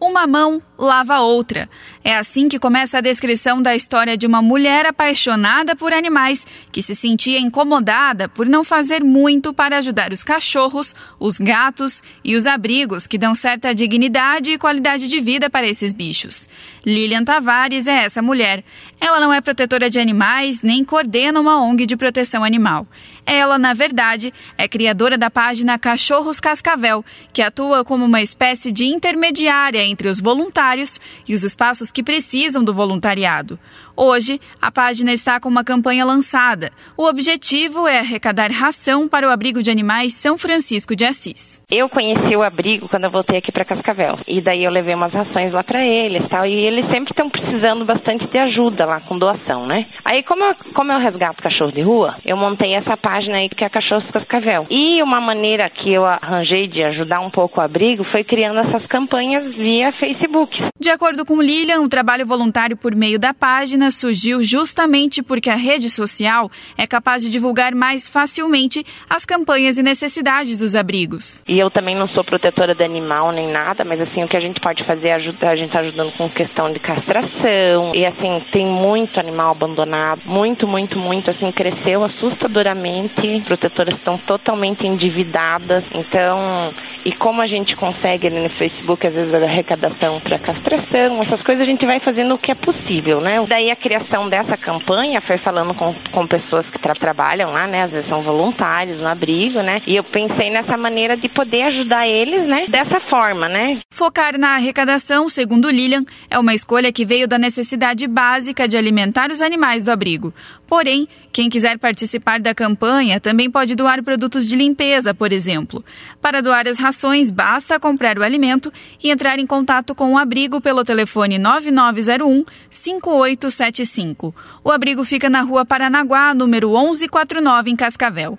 Uma 0.00 0.26
mão 0.26 0.62
lava 0.78 1.16
a 1.16 1.20
outra. 1.20 1.68
É 2.02 2.16
assim 2.16 2.48
que 2.48 2.58
começa 2.58 2.96
a 2.96 3.02
descrição 3.02 3.60
da 3.60 3.76
história 3.76 4.16
de 4.16 4.26
uma 4.26 4.40
mulher 4.40 4.86
apaixonada 4.86 5.76
por 5.76 5.92
animais 5.92 6.46
que 6.72 6.80
se 6.80 6.94
sentia 6.94 7.38
incomodada 7.38 8.26
por 8.26 8.48
não 8.48 8.64
fazer 8.64 9.04
muito 9.04 9.52
para 9.52 9.76
ajudar 9.76 10.10
os 10.10 10.24
cachorros, 10.24 10.94
os 11.18 11.36
gatos 11.36 12.02
e 12.24 12.34
os 12.34 12.46
abrigos 12.46 13.06
que 13.06 13.18
dão 13.18 13.34
certa 13.34 13.74
dignidade 13.74 14.52
e 14.52 14.58
qualidade 14.58 15.06
de 15.06 15.20
vida 15.20 15.50
para 15.50 15.66
esses 15.66 15.92
bichos. 15.92 16.48
Lilian 16.86 17.22
Tavares 17.22 17.86
é 17.86 18.04
essa 18.04 18.22
mulher. 18.22 18.64
Ela 18.98 19.20
não 19.20 19.30
é 19.30 19.42
protetora 19.42 19.90
de 19.90 20.00
animais 20.00 20.62
nem 20.62 20.82
coordena 20.82 21.38
uma 21.38 21.60
ONG 21.60 21.84
de 21.84 21.96
proteção 21.96 22.42
animal. 22.42 22.86
Ela, 23.26 23.58
na 23.58 23.74
verdade, 23.74 24.32
é 24.56 24.66
criadora 24.66 25.18
da 25.18 25.30
página 25.30 25.78
Cachorros 25.78 26.40
Cascavel, 26.40 27.04
que 27.34 27.42
atua 27.42 27.84
como 27.84 28.06
uma 28.06 28.22
espécie 28.22 28.72
de 28.72 28.86
intermediária 28.86 29.89
entre 29.90 30.08
os 30.08 30.20
voluntários 30.20 31.00
e 31.26 31.34
os 31.34 31.42
espaços 31.42 31.90
que 31.90 32.02
precisam 32.02 32.62
do 32.62 32.72
voluntariado. 32.72 33.58
Hoje, 33.96 34.40
a 34.62 34.70
página 34.70 35.12
está 35.12 35.38
com 35.38 35.48
uma 35.48 35.62
campanha 35.62 36.06
lançada. 36.06 36.70
O 36.96 37.04
objetivo 37.04 37.86
é 37.86 37.98
arrecadar 37.98 38.50
ração 38.50 39.06
para 39.06 39.28
o 39.28 39.30
abrigo 39.30 39.62
de 39.62 39.70
animais 39.70 40.14
São 40.14 40.38
Francisco 40.38 40.96
de 40.96 41.04
Assis. 41.04 41.60
Eu 41.70 41.86
conheci 41.88 42.34
o 42.34 42.42
abrigo 42.42 42.88
quando 42.88 43.04
eu 43.04 43.10
voltei 43.10 43.36
aqui 43.36 43.52
para 43.52 43.64
Cascavel. 43.64 44.18
E 44.26 44.40
daí 44.40 44.64
eu 44.64 44.70
levei 44.70 44.94
umas 44.94 45.12
rações 45.12 45.52
lá 45.52 45.62
para 45.62 45.84
eles, 45.84 46.26
tal, 46.28 46.46
e 46.46 46.52
eles 46.52 46.86
sempre 46.86 47.10
estão 47.10 47.28
precisando 47.28 47.84
bastante 47.84 48.26
de 48.26 48.38
ajuda 48.38 48.86
lá 48.86 49.00
com 49.00 49.18
doação, 49.18 49.66
né? 49.66 49.84
Aí 50.04 50.22
como 50.22 50.44
eu, 50.44 50.54
como 50.72 50.92
eu 50.92 50.98
resgato 50.98 51.42
cachorro 51.42 51.72
de 51.72 51.82
rua, 51.82 52.16
eu 52.24 52.36
montei 52.36 52.72
essa 52.74 52.96
página 52.96 53.36
aí 53.36 53.48
que 53.48 53.64
é 53.64 53.68
Cachorros 53.68 54.10
Cascavel. 54.10 54.66
E 54.70 55.02
uma 55.02 55.20
maneira 55.20 55.68
que 55.68 55.92
eu 55.92 56.06
arranjei 56.06 56.66
de 56.66 56.82
ajudar 56.82 57.20
um 57.20 57.30
pouco 57.30 57.60
o 57.60 57.62
abrigo 57.62 58.04
foi 58.04 58.24
criando 58.24 58.60
essas 58.60 58.86
campanhas 58.86 59.54
via 59.54 59.79
Facebook. 59.92 60.70
De 60.78 60.90
acordo 60.90 61.26
com 61.26 61.42
Lilian, 61.42 61.80
o 61.80 61.88
trabalho 61.88 62.24
voluntário 62.24 62.76
por 62.76 62.94
meio 62.94 63.18
da 63.18 63.34
página 63.34 63.90
surgiu 63.90 64.42
justamente 64.42 65.22
porque 65.22 65.50
a 65.50 65.56
rede 65.56 65.90
social 65.90 66.50
é 66.76 66.86
capaz 66.86 67.22
de 67.22 67.30
divulgar 67.30 67.74
mais 67.74 68.08
facilmente 68.08 68.84
as 69.08 69.24
campanhas 69.24 69.78
e 69.78 69.82
necessidades 69.82 70.56
dos 70.56 70.74
abrigos. 70.74 71.42
E 71.46 71.58
eu 71.58 71.70
também 71.70 71.94
não 71.94 72.08
sou 72.08 72.24
protetora 72.24 72.74
de 72.74 72.82
animal 72.82 73.32
nem 73.32 73.50
nada, 73.50 73.84
mas 73.84 74.00
assim, 74.00 74.24
o 74.24 74.28
que 74.28 74.36
a 74.36 74.40
gente 74.40 74.60
pode 74.60 74.84
fazer 74.84 75.08
é 75.08 75.14
ajudar, 75.14 75.50
a 75.50 75.56
gente 75.56 75.66
está 75.66 75.80
ajudando 75.80 76.12
com 76.12 76.28
questão 76.30 76.72
de 76.72 76.78
castração. 76.78 77.94
E 77.94 78.06
assim, 78.06 78.42
tem 78.50 78.66
muito 78.66 79.18
animal 79.20 79.52
abandonado, 79.52 80.22
muito, 80.24 80.66
muito, 80.66 80.98
muito, 80.98 81.30
assim, 81.30 81.50
cresceu 81.52 82.04
assustadoramente. 82.04 83.42
Protetoras 83.44 83.94
estão 83.94 84.16
totalmente 84.18 84.86
endividadas. 84.86 85.84
Então, 85.94 86.72
e 87.04 87.12
como 87.12 87.40
a 87.40 87.46
gente 87.46 87.74
consegue 87.76 88.26
ali 88.26 88.40
no 88.40 88.50
Facebook, 88.50 89.06
às 89.06 89.14
vezes, 89.14 89.32
arrecadação 89.70 90.20
para 90.20 90.38
castração, 90.38 91.22
essas 91.22 91.42
coisas, 91.42 91.62
a 91.62 91.66
gente 91.66 91.86
vai 91.86 92.00
fazendo 92.00 92.34
o 92.34 92.38
que 92.38 92.50
é 92.50 92.54
possível, 92.54 93.20
né? 93.20 93.44
Daí 93.48 93.70
a 93.70 93.76
criação 93.76 94.28
dessa 94.28 94.56
campanha 94.56 95.20
foi 95.20 95.38
falando 95.38 95.74
com, 95.74 95.94
com 96.10 96.26
pessoas 96.26 96.66
que 96.66 96.78
tra 96.78 96.94
trabalham 96.94 97.52
lá, 97.52 97.66
né? 97.66 97.84
Às 97.84 97.90
vezes 97.92 98.08
são 98.08 98.22
voluntários 98.22 98.98
no 98.98 99.06
abrigo, 99.06 99.62
né? 99.62 99.80
E 99.86 99.96
eu 99.96 100.04
pensei 100.04 100.50
nessa 100.50 100.76
maneira 100.76 101.16
de 101.16 101.28
poder 101.28 101.62
ajudar 101.62 102.06
eles, 102.06 102.46
né? 102.46 102.66
Dessa 102.68 103.00
forma, 103.00 103.48
né? 103.48 103.78
Focar 103.92 104.38
na 104.38 104.54
arrecadação, 104.54 105.28
segundo 105.28 105.70
Lilian, 105.70 106.04
é 106.28 106.38
uma 106.38 106.54
escolha 106.54 106.92
que 106.92 107.04
veio 107.04 107.28
da 107.28 107.38
necessidade 107.38 108.06
básica 108.06 108.66
de 108.66 108.76
alimentar 108.76 109.30
os 109.30 109.40
animais 109.40 109.84
do 109.84 109.92
abrigo. 109.92 110.34
Porém, 110.66 111.08
quem 111.32 111.48
quiser 111.48 111.78
participar 111.78 112.40
da 112.40 112.54
campanha 112.54 113.20
também 113.20 113.50
pode 113.50 113.74
doar 113.74 114.02
produtos 114.02 114.46
de 114.46 114.56
limpeza, 114.56 115.14
por 115.14 115.32
exemplo. 115.32 115.84
Para 116.20 116.40
doar 116.40 116.66
as 116.66 116.78
rações, 116.78 117.30
basta 117.30 117.78
comprar 117.78 118.18
o 118.18 118.22
alimento 118.22 118.72
e 119.02 119.10
entrar 119.10 119.38
em 119.38 119.46
contato 119.60 119.94
com 119.94 120.14
o 120.14 120.18
abrigo 120.18 120.58
pelo 120.58 120.82
telefone 120.82 121.38
9901 121.38 122.46
5875. 122.70 124.34
O 124.64 124.72
abrigo 124.72 125.04
fica 125.04 125.28
na 125.28 125.42
rua 125.42 125.66
Paranaguá, 125.66 126.32
número 126.32 126.70
1149, 126.70 127.70
em 127.70 127.76
Cascavel. 127.76 128.38